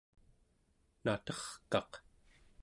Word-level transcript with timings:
naterkaq 1.03 1.91